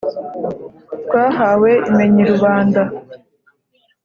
twahawe 1.03 1.71
imenyi 1.89 2.23
rubanda, 2.31 2.81